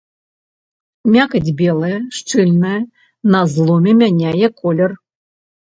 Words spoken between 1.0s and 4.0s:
Мякаць белая, шчыльная, на зломе